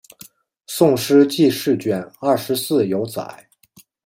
[0.65, 3.47] 宋诗纪事卷二十四有载。